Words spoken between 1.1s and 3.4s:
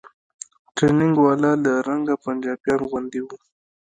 والا له رنګه پنجابيانو غوندې و.